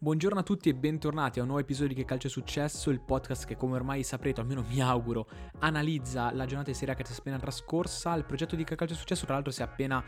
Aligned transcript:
Buongiorno 0.00 0.38
a 0.38 0.44
tutti 0.44 0.68
e 0.68 0.76
bentornati 0.76 1.40
a 1.40 1.42
un 1.42 1.48
nuovo 1.48 1.60
episodio 1.60 1.88
di 1.88 1.94
Che 2.00 2.06
Calcio 2.06 2.28
è 2.28 2.30
Successo, 2.30 2.90
il 2.90 3.00
podcast 3.00 3.44
che 3.44 3.56
come 3.56 3.74
ormai 3.74 4.04
saprete, 4.04 4.40
almeno 4.40 4.64
mi 4.68 4.80
auguro, 4.80 5.26
analizza 5.58 6.30
la 6.32 6.46
giornata 6.46 6.70
di 6.70 6.76
Serie 6.76 6.94
A 6.94 6.96
che 6.96 7.04
si 7.04 7.14
è 7.14 7.16
appena 7.18 7.36
trascorsa. 7.36 8.14
Il 8.14 8.22
progetto 8.22 8.54
di 8.54 8.62
Che 8.62 8.76
Calcio 8.76 8.94
è 8.94 8.96
Successo 8.96 9.24
tra 9.24 9.34
l'altro 9.34 9.50
si 9.50 9.60
è 9.60 9.64
appena 9.64 10.00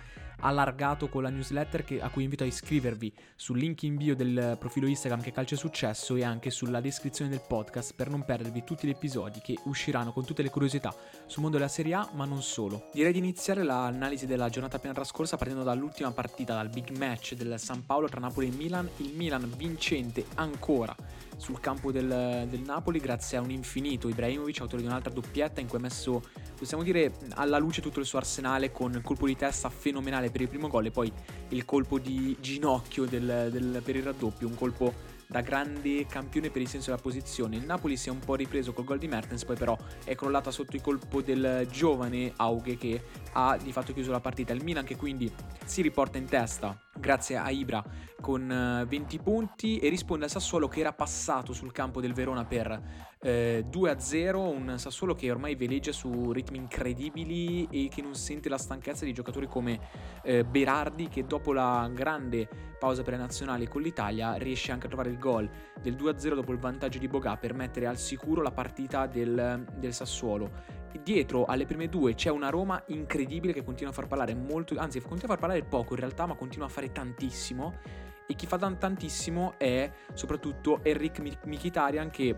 allargato 0.43 1.09
con 1.09 1.25
la 1.25 1.29
newsletter 1.29 1.83
che, 1.83 2.01
a 2.01 2.09
cui 2.09 2.23
invito 2.23 2.45
a 2.45 2.47
iscrivervi 2.47 3.13
sul 3.35 3.59
link 3.59 3.83
in 3.83 3.97
bio 3.97 4.15
del 4.15 4.57
profilo 4.61 4.87
Instagram 4.87 5.23
Che 5.23 5.33
Calcio 5.33 5.55
è 5.55 5.59
Successo 5.59 6.15
e 6.15 6.22
anche 6.22 6.51
sulla 6.51 6.81
descrizione 6.81 7.29
del 7.29 7.43
podcast 7.45 7.93
per 7.97 8.09
non 8.11 8.25
perdervi 8.25 8.63
tutti 8.63 8.87
gli 8.87 8.91
episodi 8.91 9.41
che 9.41 9.59
usciranno 9.65 10.13
con 10.13 10.25
tutte 10.25 10.43
le 10.43 10.51
curiosità 10.51 10.95
sul 11.27 11.43
mondo 11.43 11.57
della 11.57 11.69
Serie 11.69 11.95
A 11.95 12.09
ma 12.15 12.25
non 12.27 12.43
solo. 12.43 12.91
Direi 12.93 13.11
di 13.11 13.19
iniziare 13.19 13.65
l'analisi 13.65 14.27
della 14.27 14.49
giornata 14.51 14.77
appena 14.77 14.95
trascorsa 14.95 15.37
partendo 15.37 15.65
dall'ultima 15.65 16.12
partita, 16.12 16.55
dal 16.55 16.69
big 16.69 16.97
match 16.97 17.34
del 17.34 17.59
San 17.59 17.84
Paolo 17.84 18.07
tra 18.07 18.20
Napoli 18.20 18.47
e 18.47 18.52
Milan. 18.52 18.88
Il 18.98 19.15
Milan 19.16 19.52
vince 19.57 19.79
vincente 19.80 20.27
ancora 20.34 20.95
sul 21.38 21.59
campo 21.59 21.91
del, 21.91 22.46
del, 22.50 22.60
Napoli 22.60 22.98
grazie 22.98 23.38
a 23.38 23.41
un 23.41 23.50
infinito 23.50 24.10
Ibrahimovic, 24.10 24.60
autore 24.60 24.82
di 24.82 24.88
un'altra 24.88 25.10
doppietta 25.10 25.62
in 25.62 25.68
cui 25.68 25.78
ha 25.78 25.80
messo, 25.80 26.22
possiamo 26.55 26.82
dire, 26.82 27.14
alla 27.30 27.56
luce 27.56 27.80
tutto 27.80 27.98
il 27.98 28.05
suo 28.05 28.19
arsenale 28.19 28.70
con 28.70 28.92
il 28.92 29.00
colpo 29.00 29.27
di 29.27 29.34
testa 29.34 29.70
fenomenale 29.70 30.30
per 30.30 30.42
il 30.42 30.48
primo 30.48 30.69
gol 30.69 30.84
e 30.84 30.91
poi 30.91 31.10
il 31.48 31.64
colpo 31.64 31.98
di 31.98 32.36
ginocchio 32.38 33.06
del, 33.06 33.48
del, 33.50 33.80
per 33.82 33.96
il 33.96 34.02
raddoppio, 34.02 34.46
un 34.46 34.55
colpo 34.55 34.92
da 35.27 35.41
grande 35.41 36.05
campione 36.06 36.50
per 36.50 36.60
il 36.60 36.69
senso 36.69 36.91
della 36.91 37.00
posizione. 37.00 37.56
Il 37.56 37.64
Napoli 37.64 37.97
si 37.97 38.08
è 38.08 38.12
un 38.12 38.19
po' 38.19 38.34
ripreso 38.34 38.74
col 38.74 38.84
gol 38.84 38.98
di 38.98 39.08
Mertens, 39.08 39.44
poi 39.44 39.56
però 39.56 39.78
è 40.05 40.14
crollata 40.14 40.50
sotto 40.50 40.77
il 40.77 40.83
colpo 40.83 41.22
del 41.22 41.66
giovane 41.70 42.33
Aughe 42.36 42.77
che 42.77 43.02
ha 43.33 43.57
di 43.62 43.73
fatto 43.73 43.93
chiuso 43.93 44.11
la 44.11 44.20
partita. 44.20 44.52
Il 44.52 44.65
Milan 44.65 44.84
che 44.84 44.97
quindi 44.97 45.33
si 45.65 45.83
riporta 45.83 46.19
in 46.19 46.27
testa 46.27 46.79
grazie 46.98 47.37
a 47.37 47.51
Ibra 47.51 47.83
con 48.20 48.84
20 48.87 49.16
eh, 49.16 49.19
punti 49.20 49.79
e 49.79 49.89
risponde 49.89 50.25
al 50.25 50.30
Sassuolo 50.30 50.69
che 50.69 50.80
era 50.80 50.93
passato 50.93 51.53
sul 51.53 51.73
campo 51.73 52.01
del 52.01 52.12
Verona 52.12 52.45
per 52.45 53.09
eh, 53.20 53.64
2-0, 53.70 54.37
un 54.37 54.78
Sassuolo 54.78 55.14
che 55.14 55.31
ormai 55.31 55.55
veleggia 55.55 55.92
su 55.92 56.31
ritmi 56.33 56.59
incredibili 56.59 57.67
e 57.70 57.89
che 57.89 58.03
non 58.03 58.14
sente 58.14 58.48
la 58.48 58.59
stanchezza 58.59 59.05
di 59.05 59.12
giocatori 59.12 59.47
come 59.47 59.81
eh, 60.22 60.44
Berardi 60.44 61.09
che 61.09 61.25
dopo 61.25 61.53
la 61.53 61.91
grande 61.92 62.48
pausa 62.78 63.03
per 63.03 63.15
le 63.15 63.20
nazionali 63.20 63.67
con 63.69 63.83
l'Italia 63.83 64.34
riesce 64.34 64.72
anche 64.72 64.87
a 64.87 64.89
trovare 64.89 65.11
il 65.11 65.19
gol 65.19 65.48
del 65.81 65.94
2-0 65.94 66.34
dopo 66.34 66.53
il 66.53 66.59
vantaggio 66.59 66.98
di 66.98 67.09
Boga 67.09 67.37
per 67.37 67.55
mettere 67.55 67.87
al 67.87 67.98
sicuro 67.98 68.42
la 68.42 68.53
partita 68.53 69.06
del, 69.06 69.67
del 69.77 69.92
Sassuolo 69.94 70.78
dietro 71.02 71.44
alle 71.44 71.66
prime 71.66 71.88
due 71.88 72.14
c'è 72.14 72.30
una 72.30 72.50
Roma 72.50 72.83
incredibile 72.88 73.52
che 73.52 73.62
continua 73.62 73.92
a 73.92 73.94
far 73.94 74.06
parlare 74.06 74.34
molto, 74.34 74.77
anzi 74.78 74.98
continua 75.00 75.27
a 75.27 75.28
far 75.28 75.38
parlare 75.38 75.62
poco 75.62 75.94
in 75.94 76.00
realtà, 76.00 76.27
ma 76.27 76.34
continua 76.34 76.66
a 76.66 76.70
fare 76.70 76.92
tantissimo. 76.92 77.78
E 78.27 78.34
chi 78.34 78.47
fa 78.47 78.58
tantissimo 78.58 79.55
è 79.58 79.91
soprattutto 80.14 80.84
Enric 80.84 81.19
Mkhitaryan 81.44 82.10
che 82.10 82.36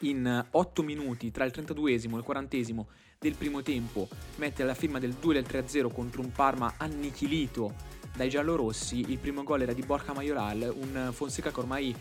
in 0.00 0.46
8 0.50 0.82
minuti 0.82 1.30
tra 1.30 1.44
il 1.44 1.52
32esimo 1.54 2.14
e 2.14 2.18
il 2.18 2.24
40esimo 2.26 2.84
del 3.18 3.34
primo 3.34 3.62
tempo 3.62 4.08
mette 4.36 4.62
la 4.62 4.74
firma 4.74 4.98
del 4.98 5.14
2 5.14 5.36
e 5.36 5.42
del 5.42 5.64
3-0 5.64 5.90
contro 5.92 6.20
un 6.20 6.32
Parma 6.32 6.74
annichilito 6.76 7.74
dai 8.14 8.28
giallorossi. 8.28 9.10
Il 9.10 9.18
primo 9.18 9.42
gol 9.42 9.62
era 9.62 9.72
di 9.72 9.82
Borja 9.82 10.12
Majoral, 10.12 10.74
un 10.74 11.10
Fonseca 11.12 11.50
che 11.50 11.60
ormai 11.60 11.94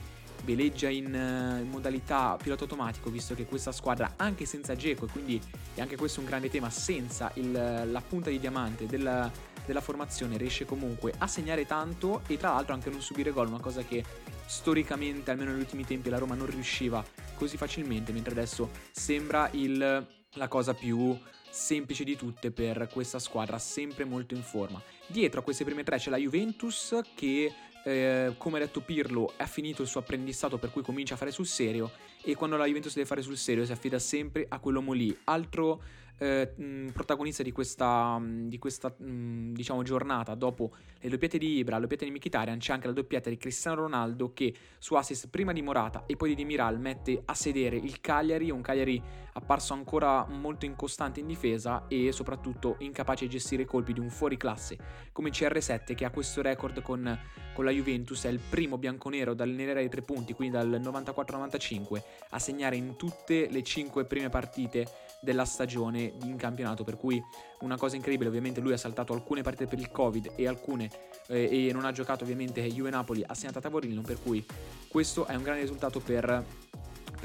veleggia 0.45 0.87
in, 0.87 1.07
uh, 1.07 1.61
in, 1.61 1.67
modalità 1.69 2.37
pilota 2.41 2.63
automatico, 2.63 3.09
visto 3.09 3.35
che 3.35 3.45
questa 3.45 3.73
squadra, 3.73 4.13
anche 4.15 4.45
senza 4.45 4.75
Geco, 4.75 5.05
e 5.05 5.09
quindi 5.09 5.41
è 5.73 5.81
anche 5.81 5.97
questo 5.97 6.21
un 6.21 6.27
grande 6.27 6.49
tema, 6.49 6.69
senza 6.69 7.31
il, 7.35 7.51
la 7.51 8.01
punta 8.07 8.29
di 8.29 8.39
diamante 8.39 8.85
della, 8.85 9.29
della, 9.65 9.81
formazione, 9.81 10.37
riesce 10.37 10.63
comunque 10.63 11.13
a 11.17 11.27
segnare 11.27 11.65
tanto 11.65 12.21
e 12.27 12.37
tra 12.37 12.53
l'altro 12.53 12.73
anche 12.73 12.87
a 12.87 12.91
non 12.91 13.01
subire 13.01 13.31
gol, 13.31 13.47
una 13.47 13.59
cosa 13.59 13.83
che 13.83 14.03
storicamente, 14.45 15.31
almeno 15.31 15.51
negli 15.51 15.59
ultimi 15.59 15.83
tempi, 15.83 16.09
la 16.09 16.19
Roma 16.19 16.35
non 16.35 16.45
riusciva 16.45 17.03
così 17.35 17.57
facilmente, 17.57 18.13
mentre 18.13 18.31
adesso 18.31 18.69
sembra 18.91 19.49
il, 19.51 20.07
la 20.33 20.47
cosa 20.47 20.73
più 20.73 21.17
semplice 21.49 22.03
di 22.03 22.17
tutte 22.17 22.51
per 22.51 22.89
questa 22.91 23.17
squadra 23.17 23.57
sempre 23.57 24.03
molto 24.03 24.35
in 24.35 24.43
forma. 24.43 24.81
Dietro 25.07 25.39
a 25.39 25.43
queste 25.43 25.63
prime 25.63 25.83
tre 25.83 25.97
c'è 25.97 26.09
la 26.09 26.17
Juventus 26.17 26.99
che 27.15 27.51
eh, 27.85 28.33
come 28.37 28.57
ha 28.57 28.61
detto 28.61 28.81
Pirlo, 28.81 29.31
ha 29.37 29.45
finito 29.45 29.83
il 29.83 29.87
suo 29.87 29.99
apprendistato 29.99 30.57
per 30.57 30.71
cui 30.71 30.81
comincia 30.81 31.13
a 31.13 31.17
fare 31.17 31.29
sul 31.31 31.45
serio 31.45 31.91
e 32.23 32.33
quando 32.33 32.57
la 32.57 32.65
Juventus 32.65 32.95
deve 32.95 33.05
fare 33.05 33.21
sul 33.21 33.37
serio 33.37 33.63
si 33.63 33.71
affida 33.71 33.99
sempre 33.99 34.47
a 34.49 34.57
quell'uomo 34.57 34.91
lì. 34.91 35.15
Altro 35.25 35.81
eh, 36.17 36.91
protagonista 36.93 37.43
di 37.43 37.51
questa, 37.51 38.21
di 38.21 38.57
questa 38.57 38.93
mh, 38.95 39.53
diciamo, 39.53 39.83
giornata, 39.83 40.35
dopo 40.35 40.71
le 40.99 41.09
doppiette 41.09 41.37
di 41.37 41.57
Ibra, 41.57 41.75
le 41.75 41.81
doppiette 41.81 42.05
di 42.05 42.11
Mkhitaryan, 42.11 42.57
c'è 42.57 42.73
anche 42.73 42.87
la 42.87 42.93
doppietta 42.93 43.29
di 43.29 43.37
Cristiano 43.37 43.81
Ronaldo 43.81 44.33
che 44.33 44.53
su 44.79 44.95
assist 44.95 45.29
prima 45.29 45.51
di 45.51 45.61
Morata 45.61 46.05
e 46.05 46.15
poi 46.15 46.29
di 46.29 46.35
Demiral 46.35 46.79
mette 46.79 47.21
a 47.25 47.33
sedere 47.33 47.75
il 47.75 47.99
Cagliari, 48.01 48.49
un 48.49 48.61
Cagliari 48.61 49.01
apparso 49.33 49.73
ancora 49.73 50.25
molto 50.25 50.65
incostante 50.65 51.19
in 51.19 51.27
difesa 51.27 51.87
e 51.87 52.11
soprattutto 52.11 52.77
incapace 52.79 53.25
di 53.25 53.31
gestire 53.31 53.63
i 53.63 53.65
colpi 53.65 53.91
di 53.91 53.99
un 53.99 54.09
fuoriclasse 54.09 54.77
come 55.11 55.29
CR7 55.29 55.93
che 55.93 56.05
ha 56.05 56.09
questo 56.09 56.41
record 56.41 56.81
con, 56.81 57.19
con 57.53 57.65
la 57.65 57.71
Juventus, 57.71 58.23
è 58.25 58.29
il 58.29 58.39
primo 58.39 58.77
bianconero 58.77 59.33
dal 59.33 59.49
nera 59.49 59.79
ai 59.79 59.89
tre 59.89 60.01
punti, 60.01 60.33
quindi 60.33 60.55
dal 60.55 60.79
94-95 60.81 62.01
a 62.29 62.39
segnare 62.39 62.77
in 62.77 62.95
tutte 62.95 63.49
le 63.49 63.63
cinque 63.63 64.05
prime 64.05 64.29
partite 64.29 64.87
della 65.21 65.45
stagione 65.45 66.04
in 66.23 66.37
campionato, 66.37 66.83
per 66.83 66.97
cui 66.97 67.21
una 67.59 67.77
cosa 67.77 67.95
incredibile, 67.95 68.29
ovviamente 68.29 68.59
lui 68.59 68.73
ha 68.73 68.77
saltato 68.77 69.13
alcune 69.13 69.41
partite 69.41 69.67
per 69.67 69.79
il 69.79 69.91
Covid 69.91 70.33
e 70.35 70.47
alcune 70.47 70.89
eh, 71.27 71.67
e 71.67 71.73
non 71.73 71.85
ha 71.85 71.91
giocato 71.91 72.23
ovviamente 72.23 72.61
Juve 72.61 72.89
Napoli 72.89 73.23
ha 73.25 73.33
segnato 73.33 73.59
a 73.59 73.61
tavolino, 73.61 74.01
per 74.01 74.21
cui 74.21 74.45
questo 74.87 75.25
è 75.25 75.35
un 75.35 75.43
grande 75.43 75.61
risultato 75.61 75.99
per 75.99 76.45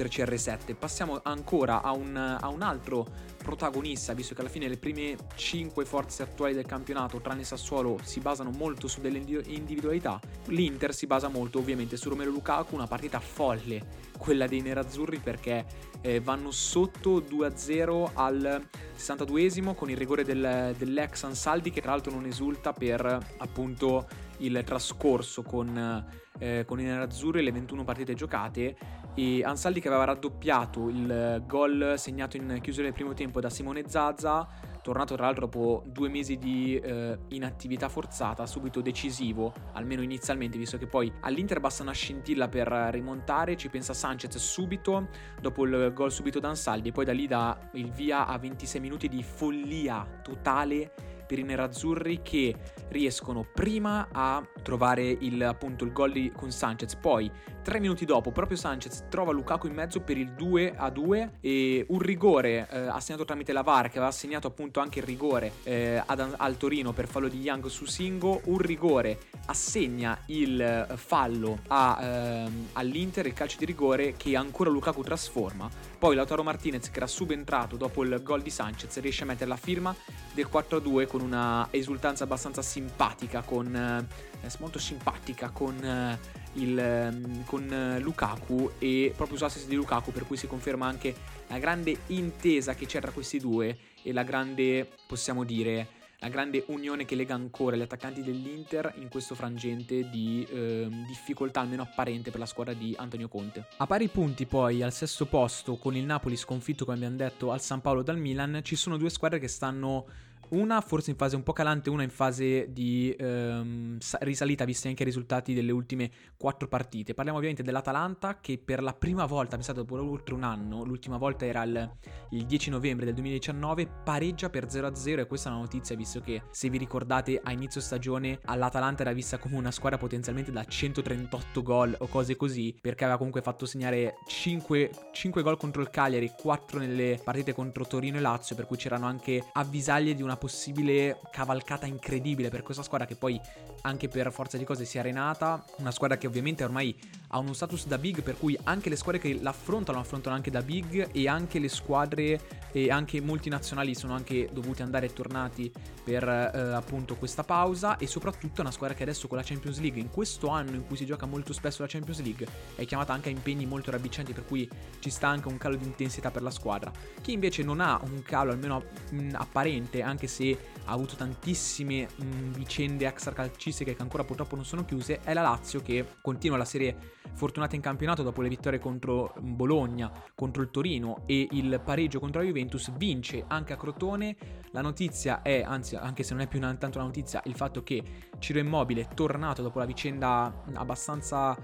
per 0.00 0.08
CR7. 0.08 0.74
Passiamo 0.78 1.20
ancora 1.24 1.82
a 1.82 1.92
un, 1.92 2.16
a 2.16 2.48
un, 2.48 2.62
altro 2.62 3.06
protagonista, 3.36 4.14
visto 4.14 4.34
che 4.34 4.40
alla 4.40 4.48
fine 4.48 4.66
le 4.66 4.78
prime 4.78 5.14
5 5.34 5.84
forze 5.84 6.22
attuali 6.22 6.54
del 6.54 6.64
campionato, 6.64 7.20
tranne 7.20 7.44
Sassuolo, 7.44 7.98
si 8.02 8.20
basano 8.20 8.50
molto 8.50 8.88
su 8.88 9.02
delle 9.02 9.18
individualità. 9.18 10.18
L'Inter 10.46 10.94
si 10.94 11.06
basa 11.06 11.28
molto 11.28 11.58
ovviamente 11.58 11.98
su 11.98 12.08
Romero 12.08 12.30
Lukaku, 12.30 12.74
una 12.74 12.86
partita 12.86 13.20
folle, 13.20 14.08
quella 14.16 14.46
dei 14.46 14.62
nerazzurri, 14.62 15.18
perché 15.18 15.66
eh, 16.00 16.20
vanno 16.20 16.50
sotto 16.50 17.20
2-0 17.20 18.12
al 18.14 18.68
62esimo 18.96 19.74
con 19.74 19.90
il 19.90 19.98
rigore 19.98 20.24
del, 20.24 20.74
dell'ex 20.78 21.24
Ansaldi, 21.24 21.70
che 21.70 21.82
tra 21.82 21.90
l'altro 21.90 22.12
non 22.12 22.24
esulta 22.24 22.72
per 22.72 23.34
appunto 23.36 24.06
il 24.38 24.62
trascorso 24.64 25.42
con, 25.42 26.06
eh, 26.38 26.64
con 26.66 26.80
i 26.80 26.84
nerazzurri, 26.84 27.42
le 27.42 27.52
21 27.52 27.84
partite 27.84 28.14
giocate 28.14 28.99
e 29.14 29.42
Ansaldi 29.44 29.80
che 29.80 29.88
aveva 29.88 30.04
raddoppiato 30.04 30.88
il 30.88 31.42
gol 31.46 31.94
segnato 31.96 32.36
in 32.36 32.58
chiusura 32.60 32.84
del 32.84 32.94
primo 32.94 33.14
tempo 33.14 33.40
da 33.40 33.50
Simone 33.50 33.84
Zazza, 33.88 34.46
tornato 34.82 35.14
tra 35.14 35.24
l'altro 35.24 35.46
dopo 35.46 35.82
due 35.86 36.08
mesi 36.08 36.36
di 36.36 36.76
eh, 36.76 37.18
inattività 37.28 37.88
forzata, 37.88 38.46
subito 38.46 38.80
decisivo, 38.80 39.52
almeno 39.72 40.02
inizialmente, 40.02 40.58
visto 40.58 40.78
che 40.78 40.86
poi 40.86 41.12
all'Inter 41.20 41.60
basta 41.60 41.82
una 41.82 41.92
scintilla 41.92 42.48
per 42.48 42.68
rimontare, 42.68 43.56
ci 43.56 43.68
pensa 43.68 43.92
Sanchez 43.92 44.36
subito, 44.36 45.08
dopo 45.40 45.64
il 45.64 45.92
gol 45.92 46.10
subito 46.10 46.40
da 46.40 46.48
Ansaldi, 46.48 46.88
e 46.88 46.92
poi 46.92 47.04
da 47.04 47.12
lì 47.12 47.26
dà 47.26 47.58
il 47.74 47.90
via 47.90 48.26
a 48.26 48.38
26 48.38 48.80
minuti 48.80 49.08
di 49.08 49.22
follia 49.22 50.06
totale 50.22 50.92
per 51.30 51.38
i 51.38 51.44
nerazzurri 51.44 52.22
che 52.22 52.56
riescono 52.88 53.46
prima 53.54 54.08
a 54.10 54.44
trovare 54.64 55.08
il, 55.08 55.40
appunto 55.44 55.84
il 55.84 55.92
gol 55.92 56.32
con 56.32 56.50
Sanchez, 56.50 56.96
poi 56.96 57.30
tre 57.62 57.78
minuti 57.78 58.04
dopo 58.04 58.30
proprio 58.30 58.56
Sanchez 58.56 59.04
trova 59.08 59.32
Lukaku 59.32 59.66
in 59.66 59.74
mezzo 59.74 60.00
per 60.00 60.16
il 60.16 60.32
2 60.32 60.74
a 60.76 60.90
2 60.90 61.32
e 61.40 61.84
un 61.88 61.98
rigore 61.98 62.66
eh, 62.70 62.78
assegnato 62.86 63.24
tramite 63.24 63.52
la 63.52 63.62
VAR 63.62 63.84
che 63.84 63.96
aveva 63.96 64.08
assegnato 64.08 64.46
appunto 64.46 64.80
anche 64.80 65.00
il 65.00 65.04
rigore 65.04 65.52
eh, 65.64 66.02
ad, 66.04 66.34
al 66.36 66.56
Torino 66.56 66.92
per 66.92 67.06
fallo 67.06 67.28
di 67.28 67.40
Young 67.40 67.66
su 67.66 67.84
Singo, 67.84 68.40
un 68.44 68.58
rigore 68.58 69.18
assegna 69.46 70.18
il 70.26 70.60
eh, 70.60 70.96
fallo 70.96 71.60
a, 71.68 71.98
ehm, 72.00 72.68
all'Inter, 72.72 73.26
il 73.26 73.34
calcio 73.34 73.58
di 73.58 73.64
rigore 73.64 74.14
che 74.16 74.36
ancora 74.36 74.70
Lukaku 74.70 75.02
trasforma, 75.02 75.68
poi 75.98 76.14
Lautaro 76.14 76.42
Martinez 76.42 76.90
che 76.90 76.96
era 76.96 77.06
subentrato 77.06 77.76
dopo 77.76 78.02
il 78.02 78.20
gol 78.22 78.42
di 78.42 78.50
Sanchez 78.50 78.98
riesce 79.00 79.24
a 79.24 79.26
mettere 79.26 79.48
la 79.48 79.56
firma 79.56 79.94
del 80.32 80.48
4 80.48 80.78
a 80.78 80.80
2 80.80 81.06
con 81.06 81.20
una 81.20 81.68
esultanza 81.70 82.24
abbastanza 82.24 82.62
simpatica, 82.62 83.42
con, 83.42 83.74
eh, 83.74 84.29
molto 84.58 84.78
simpatica 84.78 85.50
con, 85.50 85.82
eh, 85.82 86.18
il, 86.54 86.78
ehm, 86.78 87.44
con 87.44 87.72
eh, 87.72 88.00
Lukaku 88.00 88.72
e 88.78 89.12
proprio 89.16 89.38
su 89.38 89.44
assist 89.44 89.68
di 89.68 89.74
Lukaku 89.74 90.12
per 90.12 90.26
cui 90.26 90.36
si 90.36 90.46
conferma 90.46 90.86
anche 90.86 91.14
la 91.48 91.58
grande 91.58 91.96
intesa 92.08 92.74
che 92.74 92.86
c'è 92.86 93.00
tra 93.00 93.10
questi 93.10 93.38
due 93.38 93.76
e 94.02 94.12
la 94.12 94.22
grande, 94.22 94.88
possiamo 95.06 95.44
dire, 95.44 95.98
la 96.20 96.28
grande 96.28 96.64
unione 96.68 97.06
che 97.06 97.14
lega 97.14 97.34
ancora 97.34 97.76
gli 97.76 97.80
attaccanti 97.80 98.22
dell'Inter 98.22 98.94
in 98.98 99.08
questo 99.08 99.34
frangente 99.34 100.08
di 100.10 100.46
eh, 100.50 100.86
difficoltà 101.06 101.60
almeno 101.60 101.82
apparente 101.82 102.30
per 102.30 102.40
la 102.40 102.46
squadra 102.46 102.74
di 102.74 102.94
Antonio 102.96 103.28
Conte. 103.28 103.66
A 103.78 103.86
pari 103.86 104.08
punti 104.08 104.44
poi 104.46 104.82
al 104.82 104.92
sesto 104.92 105.26
posto 105.26 105.76
con 105.76 105.96
il 105.96 106.04
Napoli 106.04 106.36
sconfitto 106.36 106.84
come 106.84 106.96
abbiamo 106.98 107.16
detto 107.16 107.52
al 107.52 107.62
San 107.62 107.80
Paolo 107.80 108.02
dal 108.02 108.18
Milan 108.18 108.60
ci 108.62 108.76
sono 108.76 108.98
due 108.98 109.08
squadre 109.08 109.38
che 109.38 109.48
stanno 109.48 110.06
una 110.50 110.80
forse 110.80 111.10
in 111.10 111.16
fase 111.16 111.36
un 111.36 111.42
po' 111.42 111.52
calante, 111.52 111.90
una 111.90 112.02
in 112.02 112.10
fase 112.10 112.72
di 112.72 113.14
ehm, 113.16 113.98
risalita, 114.20 114.64
visti 114.64 114.88
anche 114.88 115.02
i 115.02 115.06
risultati 115.06 115.54
delle 115.54 115.72
ultime 115.72 116.10
quattro 116.36 116.68
partite. 116.68 117.14
Parliamo 117.14 117.38
ovviamente 117.38 117.62
dell'Atalanta 117.62 118.40
che 118.40 118.58
per 118.58 118.82
la 118.82 118.94
prima 118.94 119.26
volta, 119.26 119.56
pensate 119.56 119.78
dopo 119.78 120.00
oltre 120.00 120.34
un 120.34 120.42
anno, 120.42 120.84
l'ultima 120.84 121.18
volta 121.18 121.44
era 121.44 121.62
il, 121.62 121.90
il 122.30 122.46
10 122.46 122.70
novembre 122.70 123.04
del 123.04 123.14
2019, 123.14 123.86
pareggia 124.04 124.50
per 124.50 124.66
0-0 124.66 125.20
e 125.20 125.26
questa 125.26 125.48
è 125.48 125.52
una 125.52 125.60
notizia 125.62 125.96
visto 125.96 126.20
che 126.20 126.42
se 126.50 126.68
vi 126.68 126.78
ricordate 126.78 127.40
a 127.42 127.52
inizio 127.52 127.80
stagione 127.80 128.38
all'Atalanta 128.44 129.02
era 129.02 129.12
vista 129.12 129.38
come 129.38 129.56
una 129.56 129.70
squadra 129.70 129.98
potenzialmente 129.98 130.50
da 130.50 130.64
138 130.64 131.62
gol 131.62 131.94
o 131.98 132.06
cose 132.08 132.36
così, 132.36 132.76
perché 132.80 133.04
aveva 133.04 133.18
comunque 133.18 133.42
fatto 133.42 133.66
segnare 133.66 134.16
5, 134.26 134.90
5 135.12 135.42
gol 135.42 135.56
contro 135.56 135.82
il 135.82 135.90
Cagliari, 135.90 136.32
4 136.36 136.78
nelle 136.78 137.20
partite 137.22 137.52
contro 137.52 137.86
Torino 137.86 138.16
e 138.16 138.20
Lazio, 138.20 138.56
per 138.56 138.66
cui 138.66 138.76
c'erano 138.76 139.06
anche 139.06 139.44
avvisaglie 139.52 140.14
di 140.14 140.22
una 140.22 140.36
possibile 140.40 141.20
cavalcata 141.30 141.84
incredibile 141.84 142.48
per 142.48 142.62
questa 142.62 142.82
squadra 142.82 143.06
che 143.06 143.14
poi 143.14 143.38
anche 143.82 144.08
per 144.08 144.32
forza 144.32 144.56
di 144.56 144.64
cose 144.64 144.86
si 144.86 144.96
è 144.96 145.00
arenata, 145.00 145.62
una 145.76 145.90
squadra 145.90 146.16
che 146.16 146.26
ovviamente 146.26 146.64
ormai 146.64 146.96
ha 147.32 147.38
uno 147.38 147.52
status 147.52 147.86
da 147.86 147.98
big 147.98 148.22
per 148.22 148.36
cui 148.36 148.58
anche 148.64 148.88
le 148.88 148.96
squadre 148.96 149.20
che 149.20 149.38
l'affrontano 149.40 149.98
affrontano 149.98 150.34
anche 150.34 150.50
da 150.50 150.62
big 150.62 151.10
e 151.12 151.28
anche 151.28 151.58
le 151.58 151.68
squadre 151.68 152.40
e 152.72 152.90
anche 152.90 153.20
multinazionali 153.20 153.94
sono 153.94 154.14
anche 154.14 154.48
dovuti 154.52 154.82
andare 154.82 155.06
e 155.06 155.12
tornati 155.12 155.72
per 156.02 156.26
eh, 156.28 156.72
appunto 156.72 157.16
questa 157.16 157.44
pausa 157.44 157.96
e 157.98 158.06
soprattutto 158.06 158.60
una 158.60 158.70
squadra 158.70 158.96
che 158.96 159.02
adesso 159.02 159.28
con 159.28 159.36
la 159.36 159.44
Champions 159.44 159.78
League 159.78 160.00
in 160.00 160.10
questo 160.10 160.48
anno 160.48 160.72
in 160.72 160.86
cui 160.86 160.96
si 160.96 161.06
gioca 161.06 161.26
molto 161.26 161.52
spesso 161.52 161.82
la 161.82 161.88
Champions 161.88 162.20
League 162.20 162.46
è 162.74 162.84
chiamata 162.84 163.12
anche 163.12 163.28
a 163.28 163.32
impegni 163.32 163.66
molto 163.66 163.90
ravvicinati 163.90 164.32
per 164.32 164.44
cui 164.44 164.68
ci 164.98 165.10
sta 165.10 165.28
anche 165.28 165.48
un 165.48 165.56
calo 165.56 165.76
di 165.76 165.84
intensità 165.84 166.30
per 166.30 166.42
la 166.42 166.50
squadra. 166.50 166.90
Chi 167.20 167.32
invece 167.32 167.62
non 167.62 167.80
ha 167.80 168.00
un 168.02 168.22
calo 168.22 168.50
almeno 168.50 168.84
mh, 169.10 169.30
apparente 169.34 170.02
anche 170.02 170.26
se 170.26 170.58
ha 170.84 170.92
avuto 170.92 171.14
tantissime 171.14 172.08
mh, 172.14 172.24
vicende 172.52 173.06
extracalcistiche 173.06 173.94
che 173.94 174.02
ancora 174.02 174.24
purtroppo 174.24 174.56
non 174.56 174.64
sono 174.64 174.84
chiuse 174.84 175.20
è 175.22 175.32
la 175.32 175.42
Lazio 175.42 175.80
che 175.80 176.04
continua 176.20 176.56
la 176.56 176.64
serie 176.64 177.18
fortunata 177.32 177.74
in 177.74 177.80
campionato 177.80 178.22
dopo 178.22 178.42
le 178.42 178.48
vittorie 178.48 178.78
contro 178.78 179.34
Bologna, 179.38 180.10
contro 180.34 180.62
il 180.62 180.70
Torino 180.70 181.22
e 181.26 181.48
il 181.50 181.80
pareggio 181.84 182.20
contro 182.20 182.40
la 182.40 182.46
Juventus, 182.46 182.90
vince 182.96 183.44
anche 183.46 183.72
a 183.72 183.76
Crotone. 183.76 184.36
La 184.72 184.82
notizia 184.82 185.42
è, 185.42 185.62
anzi 185.62 185.96
anche 185.96 186.22
se 186.22 186.34
non 186.34 186.42
è 186.42 186.46
più 186.46 186.60
tanto 186.60 186.98
una 186.98 187.06
notizia, 187.06 187.40
il 187.44 187.54
fatto 187.54 187.82
che 187.82 188.02
Ciro 188.38 188.58
Immobile, 188.58 189.08
tornato 189.14 189.62
dopo 189.62 189.78
la 189.78 189.86
vicenda 189.86 190.62
abbastanza 190.74 191.56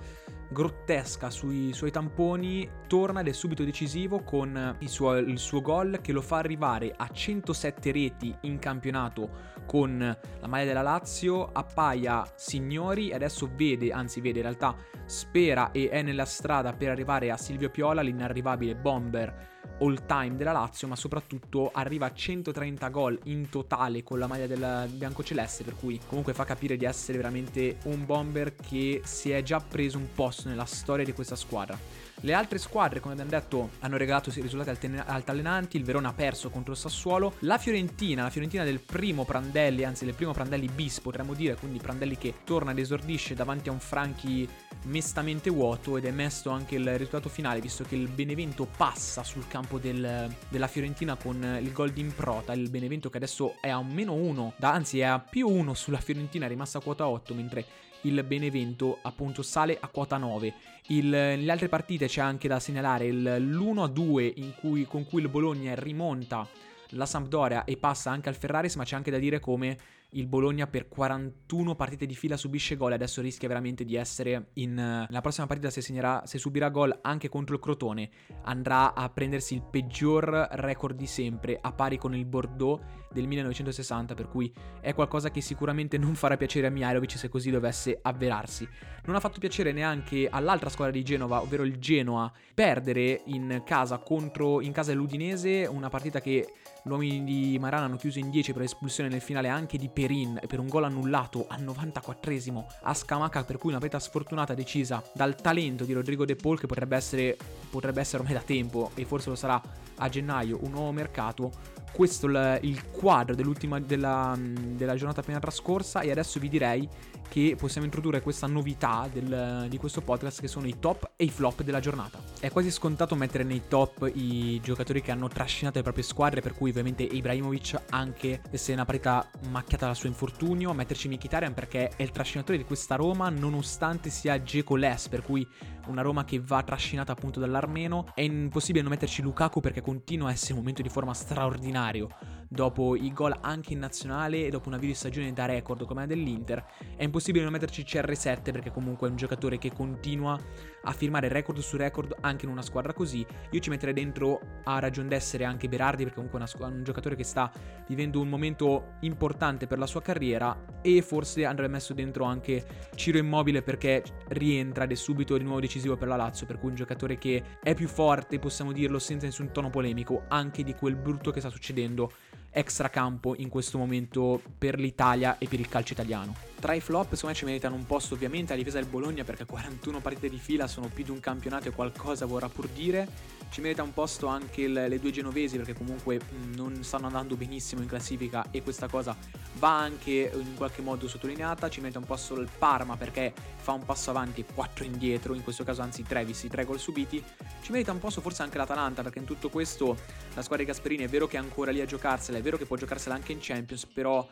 grottesca 0.49 1.31
sui 1.31 1.73
suoi 1.73 1.91
tamponi, 1.91 2.69
torna 2.87 3.21
ed 3.21 3.29
è 3.29 3.33
subito 3.33 3.65
decisivo 3.65 4.23
con 4.23 4.77
il 4.79 4.89
suo, 4.89 5.17
il 5.17 5.39
suo 5.39 5.61
gol 5.61 6.01
che 6.03 6.13
lo 6.13 6.21
fa 6.21 6.39
arrivare 6.39 6.93
a 6.97 7.09
107 7.09 7.93
reti 7.93 8.35
in 8.43 8.59
campionato 8.59 9.55
con 9.67 9.99
la 9.99 10.47
maglia 10.47 10.67
della 10.67 10.83
Lazio, 10.83 11.51
appaia 11.53 12.25
signori 12.37 13.11
e 13.11 13.15
adesso 13.15 13.51
vede, 13.55 13.91
anzi 13.91 14.21
vede 14.21 14.39
in 14.39 14.45
realtà 14.45 14.77
spera 15.05 15.71
e 15.73 15.89
è 15.89 16.03
nella 16.03 16.25
strada 16.25 16.73
per 16.73 16.91
arrivare 16.91 17.31
a 17.31 17.37
Silvio 17.37 17.71
Piola, 17.71 18.03
l'inarrivabile 18.03 18.77
bomber 18.77 19.55
all 19.79 20.07
time 20.07 20.37
della 20.37 20.53
Lazio, 20.53 20.89
ma 20.89 20.97
soprattutto 20.97 21.71
arriva 21.73 22.07
a 22.07 22.13
130 22.13 22.89
gol 22.89 23.19
in 23.25 23.49
totale 23.49 24.03
con 24.03 24.19
la 24.19 24.27
maglia 24.27 24.47
del 24.47 24.89
biancoceleste, 24.91 25.65
per 25.65 25.75
cui 25.75 26.01
comunque 26.07 26.35
fa 26.35 26.45
capire 26.45 26.77
di 26.77 26.85
essere 26.85 27.19
veramente 27.19 27.79
un 27.85 28.05
bomber 28.05 28.55
che 28.55 29.03
si 29.05 29.31
è 29.31 29.43
già 29.43 29.61
preso 29.61 29.99
un 29.99 30.09
posto 30.15 30.49
nella 30.49 30.65
storia 30.65 31.05
di 31.05 31.13
questa 31.13 31.37
squadra. 31.37 31.79
Le 32.21 32.33
altre 32.33 32.57
squadre, 32.59 33.01
come 33.01 33.13
abbiamo 33.13 33.31
detto, 33.31 33.71
hanno 33.81 33.99
regalato 33.99 34.33
risultati 34.35 34.71
alten- 34.71 35.05
altalenanti. 35.05 35.77
Il 35.77 35.85
Verona 35.85 36.09
ha 36.09 36.13
perso 36.15 36.49
contro 36.49 36.73
il 36.73 36.79
Sassuolo. 36.79 37.35
La 37.41 37.59
Fiorentina, 37.59 38.23
la 38.23 38.31
Fiorentina 38.31 38.65
del 38.65 38.81
primo 38.81 39.25
Prandelli, 39.25 39.85
anzi 39.85 40.07
del 40.07 40.15
primo 40.15 40.33
Prandelli 40.33 40.69
bis 40.69 41.01
potremmo 41.01 41.35
dire, 41.35 41.57
quindi 41.57 41.79
Prandelli 41.79 42.17
che 42.17 42.37
torna 42.45 42.71
ed 42.71 42.79
esordisce 42.79 43.35
davanti 43.35 43.69
a 43.69 43.73
un 43.73 43.81
Franchi 43.81 44.49
mestamente 44.85 45.51
vuoto 45.51 45.97
ed 45.97 46.05
è 46.05 46.11
messo 46.11 46.51
anche 46.51 46.77
il 46.77 46.91
risultato 46.93 47.29
finale 47.29 47.61
visto 47.61 47.85
che 47.85 47.97
il 47.97 48.09
Benevento 48.09 48.67
passa 48.77 49.23
sul 49.23 49.47
campo 49.49 49.66
del, 49.81 50.33
della 50.49 50.67
Fiorentina 50.67 51.17
con 51.17 51.59
il 51.61 51.73
gol 51.73 51.91
di 51.91 52.01
improta 52.01 52.53
il 52.53 52.71
Benevento 52.71 53.11
che 53.11 53.17
adesso 53.17 53.57
è 53.61 53.69
a 53.69 53.79
un 53.79 53.89
meno 53.89 54.15
1 54.15 54.55
anzi 54.61 55.01
è 55.01 55.05
a 55.05 55.19
più 55.19 55.49
1 55.49 55.75
sulla 55.75 55.99
Fiorentina 55.99 56.47
è 56.47 56.49
rimasta 56.49 56.79
a 56.79 56.81
quota 56.81 57.07
8 57.09 57.35
mentre 57.35 57.65
il 58.03 58.23
Benevento 58.23 58.99
appunto 59.03 59.43
sale 59.43 59.77
a 59.79 59.89
quota 59.89 60.17
9 60.17 60.55
il, 60.89 61.07
nelle 61.07 61.51
altre 61.51 61.69
partite 61.69 62.07
c'è 62.07 62.21
anche 62.21 62.49
da 62.49 62.61
segnalare 62.61 63.11
l'1-2 63.11 64.87
con 64.87 65.07
cui 65.07 65.21
il 65.21 65.29
Bologna 65.29 65.75
rimonta 65.75 66.49
la 66.91 67.07
Sampdoria 67.07 67.65
e 67.65 67.77
passa 67.77 68.11
anche 68.11 68.29
al 68.29 68.35
Ferraris 68.35 68.77
ma 68.77 68.85
c'è 68.85 68.97
anche 68.97 69.11
da 69.11 69.19
dire 69.19 69.41
come 69.41 69.77
il 70.11 70.27
Bologna 70.27 70.67
per 70.67 70.89
41 70.89 71.75
partite 71.75 72.07
di 72.07 72.15
fila 72.15 72.37
subisce 72.37 72.77
gol 72.77 72.93
e 72.93 72.95
adesso 72.95 73.21
rischia 73.21 73.49
veramente 73.49 73.85
di 73.85 73.97
essere 73.97 74.51
in... 74.55 75.07
La 75.09 75.21
prossima 75.21 75.47
partita 75.47 75.69
se, 75.69 75.81
segnerà, 75.81 76.23
se 76.25 76.39
subirà 76.39 76.69
gol 76.71 76.97
anche 77.03 77.29
contro 77.29 77.55
il 77.55 77.61
Crotone 77.61 78.11
andrà 78.43 78.95
a 78.95 79.09
prendersi 79.11 79.55
il 79.55 79.63
peggior 79.63 80.49
record 80.53 80.97
di 80.97 81.07
sempre 81.07 81.59
a 81.61 81.73
pari 81.73 81.99
con 81.99 82.15
il 82.15 82.25
Bordeaux 82.25 82.81
del 83.13 83.27
1960 83.27 84.15
per 84.15 84.29
cui 84.29 84.53
è 84.81 84.95
qualcosa 84.95 85.31
che 85.31 85.41
sicuramente 85.41 85.99
non 85.99 86.15
farà 86.15 86.37
piacere 86.37 86.67
a 86.67 86.71
Mihailovic 86.71 87.19
se 87.19 87.29
così 87.29 87.51
dovesse 87.51 87.99
avverarsi. 88.01 88.69
Non 89.05 89.17
ha 89.17 89.21
fatto 89.21 89.41
piacere 89.41 89.73
neanche 89.73 90.29
all'altra 90.31 90.69
squadra 90.69 90.93
di 90.93 91.03
Genova, 91.03 91.41
ovvero 91.41 91.63
il 91.63 91.79
Genoa, 91.79 92.31
perdere 92.55 93.23
in 93.27 93.63
casa 93.65 93.99
contro 93.99 94.61
in 94.61 94.73
casa 94.73 94.91
dell'Udinese, 94.91 95.67
una 95.71 95.89
partita 95.89 96.21
che 96.21 96.47
gli 96.87 96.91
uomini 96.91 97.25
di 97.25 97.59
Marana 97.59 97.87
hanno 97.87 97.97
chiuso 97.97 98.21
in 98.21 98.31
10 98.31 98.53
per 98.53 98.63
l'espulsione 98.63 99.09
nel 99.09 99.21
finale 99.21 99.49
anche 99.49 99.77
di 99.77 99.89
Perin 99.89 100.39
per 100.47 100.61
un 100.61 100.69
gol 100.69 100.85
annullato 100.85 101.47
al 101.49 101.65
94esimo 101.65 102.65
a 102.83 102.95
Scamaca, 102.95 103.43
per 103.43 103.59
cui 103.59 103.71
una 103.71 103.81
peta 103.81 103.99
sfortunata 103.99 104.55
decisa 104.55 105.03
dal 105.13 105.35
talento 105.35 105.85
di 105.85 105.93
Rodrigo 105.93 106.25
De 106.25 106.37
Paul 106.37 106.61
che 106.61 106.69
potrebbe 106.69 106.95
essere, 106.95 107.37
potrebbe 107.71 108.01
essere 108.01 108.19
ormai 108.19 108.35
da 108.35 108.45
tempo 108.45 108.93
e 108.95 109.05
forse 109.05 109.31
lo 109.31 109.35
sarà 109.35 109.61
a 109.97 110.09
gennaio 110.09 110.61
un 110.63 110.71
nuovo 110.71 110.93
mercato. 110.93 111.51
Questo 111.91 112.31
è 112.39 112.61
il 112.63 112.89
quadro 112.93 113.35
dell'ultima 113.35 113.81
della, 113.81 114.39
della 114.39 114.95
giornata 114.95 115.23
appena 115.23 115.41
trascorsa 115.41 116.03
e 116.03 116.13
adesso 116.13 116.39
vi 116.39 116.49
direi 116.49 116.89
che 117.29 117.57
possiamo 117.59 117.85
introdurre 117.85 118.21
questa 118.21 118.47
novità 118.47 119.09
del, 119.13 119.67
di 119.69 119.77
questo 119.77 120.03
podcast 120.03 120.41
che 120.41 120.47
sono 120.47 120.69
i 120.69 120.79
top 120.79 121.15
e 121.17 121.25
i 121.25 121.31
flop 121.31 121.63
della 121.63 121.81
giornata. 121.81 122.23
È 122.39 122.51
quasi 122.51 122.71
scontato 122.71 123.15
mettere 123.15 123.45
nei 123.45 123.63
top 123.67 124.11
i 124.15 124.61
giocatori 124.61 125.01
che 125.01 125.11
hanno 125.11 125.27
trascinato 125.27 125.79
le 125.79 125.83
proprie 125.83 126.05
squadre, 126.05 126.43
per 126.43 126.53
cui 126.53 126.69
ovviamente 126.69 127.03
Ibrahimovic 127.03 127.85
anche 127.89 128.43
se 128.53 128.73
è 128.73 128.75
una 128.75 128.85
partita 128.85 129.27
macchiata 129.49 129.87
dal 129.87 129.97
suo 129.97 130.09
infortunio, 130.09 130.75
metterci 130.75 131.09
Mkhitaryan 131.09 131.55
perché 131.55 131.89
è 131.97 132.03
il 132.03 132.11
trascinatore 132.11 132.59
di 132.59 132.65
questa 132.65 132.95
Roma 132.95 133.31
nonostante 133.31 134.11
sia 134.11 134.43
Geco-less, 134.43 135.09
per 135.09 135.23
cui 135.23 135.49
una 135.87 136.03
Roma 136.03 136.27
che 136.27 136.39
va 136.39 136.63
trascinata 136.63 137.13
appunto 137.13 137.41
dall'armeno. 137.41 138.13
È 138.15 138.21
impossibile 138.21 138.83
non 138.83 138.93
metterci 138.93 139.23
Lukaku 139.23 139.61
perché 139.61 139.81
continua 139.81 140.29
a 140.29 140.33
essere 140.33 140.53
un 140.53 140.59
momento 140.59 140.83
di 140.83 140.91
forma 140.91 141.15
straordinario 141.15 142.09
dopo 142.49 142.97
i 142.97 143.13
gol 143.13 143.37
anche 143.41 143.73
in 143.73 143.79
nazionale 143.79 144.47
e 144.47 144.51
dopo 144.51 144.69
una 144.69 144.79
video 144.79 144.95
stagione 144.95 145.33
da 145.33 145.47
record 145.47 145.85
come 145.85 146.01
la 146.01 146.07
dell'Inter. 146.07 146.65
È 146.97 147.03
impossibile 147.03 147.45
non 147.45 147.53
metterci 147.53 147.83
CR7 147.83 148.53
perché 148.53 148.71
comunque 148.71 149.09
è 149.09 149.11
un 149.11 149.17
giocatore 149.17 149.59
che 149.59 149.73
continua 149.73 150.39
a 150.83 150.93
firmare 150.93 151.29
record 151.29 151.59
su 151.59 151.77
record 151.77 152.15
anche 152.21 152.45
in 152.45 152.51
una 152.51 152.63
squadra 152.63 152.93
così. 152.93 153.27
Io 153.51 153.61
ci 153.61 153.71
metterei 153.71 153.95
dentro 153.95 154.41
a 154.65 154.79
ragion 154.79 155.09
d'essere 155.09 155.45
anche 155.45 155.69
Berardi 155.69 156.05
perché 156.05 156.17
comunque 156.17 156.41
è 156.41 156.65
un 156.65 156.85
giocatore 156.85 157.17
che 157.17 157.25
sta 157.25 157.51
vivendo 157.89 158.21
un 158.21 158.29
momento 158.29 158.95
importante 159.01 159.67
per 159.67 159.79
la 159.79 159.87
sua 159.87 160.03
carriera 160.03 160.65
e 160.83 161.03
forse 161.03 161.45
andrebbe 161.45 161.73
messo 161.73 161.95
dentro 161.95 162.25
anche 162.25 162.65
Ciro 162.95 163.19
Immobile 163.19 163.63
perché 163.63 164.03
rientra 164.29 164.85
ed 164.85 164.93
è 164.93 164.95
subito 164.95 165.37
di 165.37 165.45
nuovo 165.45 165.61
decisivo 165.61 165.97
per 165.97 166.09
la 166.09 166.17
Lazio, 166.17 166.47
per 166.47 166.59
cui 166.59 166.69
un 166.69 166.75
giocatore 166.77 167.19
che 167.19 167.43
è 167.63 167.75
più 167.75 167.89
forte, 167.89 168.39
possiamo 168.39 168.73
dirlo 168.73 168.99
senza 168.99 169.27
nessun 169.27 169.51
tono 169.53 169.71
polemico, 169.71 170.25
anche 170.29 170.63
di 170.63 170.75
quel 170.75 170.97
brutto 170.97 171.31
che 171.31 171.41
sta 171.41 171.51
succedendo 171.51 172.11
extracampo 172.51 173.35
in 173.37 173.49
questo 173.49 173.79
momento 173.79 174.41
per 174.57 174.79
l'Italia 174.79 175.39
e 175.39 175.47
per 175.47 175.61
il 175.61 175.69
calcio 175.69 175.93
italiano. 175.93 176.35
Tra 176.59 176.73
i 176.73 176.81
flop, 176.81 177.13
secondo 177.13 177.29
me 177.29 177.35
ci 177.35 177.45
meritano 177.45 177.75
un 177.75 177.87
posto 177.87 178.15
ovviamente 178.15 178.53
la 178.53 178.59
difesa 178.59 178.79
del 178.79 178.89
Bologna 178.89 179.25
perché 179.25 179.45
41 179.45 180.01
partite 180.01 180.29
di 180.31 180.39
fila 180.39 180.67
sono 180.67 180.89
più 180.89 181.05
di 181.05 181.11
un 181.11 181.21
campionato 181.21 181.69
e 181.69 181.73
qualcosa 181.73 182.25
vorrà 182.25 182.49
pur 182.49 182.67
dire. 182.69 183.35
Ci 183.51 183.61
merita 183.61 183.83
un 183.83 183.93
posto 183.93 184.27
anche 184.27 184.63
il, 184.63 184.73
le 184.73 184.99
due 184.99 185.11
genovesi 185.11 185.57
perché 185.57 185.75
comunque 185.75 186.19
non 186.57 186.83
stanno 186.83 187.07
andando 187.07 187.37
benissimo 187.37 187.83
in 187.83 187.89
classifica 187.89 188.47
e 188.51 188.63
questa 188.63 188.89
cosa 188.89 189.17
va 189.59 189.79
anche 189.79 190.33
in 190.35 190.57
qualche 190.57 190.83
modo 190.83 191.07
sottolineata. 191.07 191.69
Ci 191.69 191.81
merita 191.81 191.99
un 191.99 192.07
posto 192.07 192.41
il 192.41 192.49
Parma 192.59 192.97
perché 192.97 193.33
fa 193.57 193.73
un 193.73 193.85
passo 193.85 194.11
avanti 194.11 194.41
e 194.41 194.45
4 194.53 194.85
indietro, 194.85 195.35
in 195.35 195.43
questo 195.43 195.63
caso 195.63 195.83
anzi 195.83 196.03
3 196.03 196.25
visti 196.25 196.49
3 196.49 196.65
gol 196.65 196.81
subiti. 196.81 197.23
Ci 197.61 197.71
merita 197.71 197.93
un 197.93 197.99
posto 197.99 198.21
forse 198.21 198.43
anche 198.43 198.59
l'Atalanta 198.59 199.03
perché 199.03 199.19
in 199.19 199.25
tutto 199.25 199.51
questo 199.51 199.97
la 200.35 200.43
squadra 200.43 200.65
di 200.65 200.71
Gasperini 200.71 201.05
è 201.05 201.09
vero 201.09 201.27
che 201.27 201.37
è 201.37 201.41
ancora 201.41 201.71
lì 201.71 201.81
a 201.81 201.87
giocarsela, 201.87 202.36
è 202.37 202.43
vero 202.43 202.57
che 202.57 202.67
può 202.67 202.77
giocarsela 202.77 203.15
anche 203.15 203.33
in 203.33 203.39
Champions, 203.41 203.87
però 203.87 204.27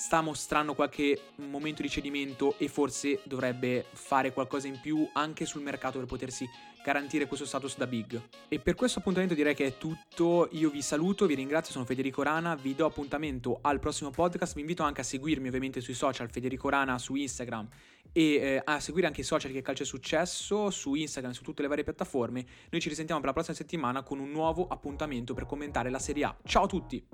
sta 0.00 0.22
mostrando 0.22 0.74
qualche 0.74 1.20
momento 1.36 1.82
di 1.82 1.90
cedimento 1.90 2.54
e 2.56 2.68
forse 2.68 3.20
dovrebbe 3.24 3.84
fare 3.92 4.32
qualcosa 4.32 4.66
in 4.66 4.80
più 4.80 5.06
anche 5.12 5.44
sul 5.44 5.60
mercato 5.60 5.98
per 5.98 6.08
potersi 6.08 6.48
garantire 6.82 7.26
questo 7.26 7.44
status 7.44 7.76
da 7.76 7.86
big. 7.86 8.18
E 8.48 8.58
per 8.60 8.74
questo 8.74 9.00
appuntamento 9.00 9.34
direi 9.34 9.54
che 9.54 9.66
è 9.66 9.76
tutto. 9.76 10.48
Io 10.52 10.70
vi 10.70 10.80
saluto, 10.80 11.26
vi 11.26 11.34
ringrazio, 11.34 11.72
sono 11.72 11.84
Federico 11.84 12.22
Rana, 12.22 12.54
vi 12.54 12.74
do 12.74 12.86
appuntamento 12.86 13.58
al 13.60 13.78
prossimo 13.78 14.08
podcast. 14.08 14.54
Vi 14.54 14.60
invito 14.60 14.82
anche 14.82 15.02
a 15.02 15.04
seguirmi 15.04 15.48
ovviamente 15.48 15.82
sui 15.82 15.92
social 15.92 16.30
Federico 16.30 16.70
Rana 16.70 16.96
su 16.96 17.14
Instagram 17.14 17.68
e 18.10 18.22
eh, 18.22 18.62
a 18.64 18.80
seguire 18.80 19.06
anche 19.06 19.20
i 19.20 19.24
social 19.24 19.52
che 19.52 19.60
Calcio 19.60 19.82
è 19.82 19.86
Successo 19.86 20.70
su 20.70 20.94
Instagram, 20.94 21.32
su 21.32 21.42
tutte 21.42 21.60
le 21.60 21.68
varie 21.68 21.84
piattaforme. 21.84 22.46
Noi 22.70 22.80
ci 22.80 22.88
risentiamo 22.88 23.20
per 23.20 23.28
la 23.28 23.34
prossima 23.34 23.56
settimana 23.58 24.02
con 24.02 24.18
un 24.18 24.30
nuovo 24.30 24.66
appuntamento 24.66 25.34
per 25.34 25.44
commentare 25.44 25.90
la 25.90 25.98
Serie 25.98 26.24
A. 26.24 26.34
Ciao 26.42 26.64
a 26.64 26.68
tutti! 26.68 27.06